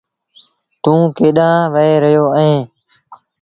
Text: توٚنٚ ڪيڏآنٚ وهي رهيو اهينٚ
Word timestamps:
توٚنٚ 0.83 1.13
ڪيڏآنٚ 1.17 1.69
وهي 1.73 1.93
رهيو 2.03 2.25
اهينٚ 2.37 2.65